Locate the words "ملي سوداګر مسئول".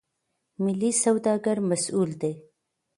0.63-2.09